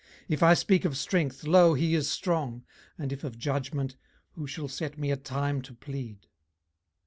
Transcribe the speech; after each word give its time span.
18:009:019 0.21 0.25
If 0.29 0.41
I 0.41 0.53
speak 0.55 0.85
of 0.85 0.97
strength, 0.97 1.43
lo, 1.45 1.73
he 1.75 1.93
is 1.93 2.09
strong: 2.09 2.63
and 2.97 3.13
if 3.13 3.23
of 3.23 3.37
judgment, 3.37 3.97
who 4.31 4.47
shall 4.47 4.67
set 4.67 4.97
me 4.97 5.11
a 5.11 5.15
time 5.15 5.61
to 5.61 5.75
plead? 5.75 6.25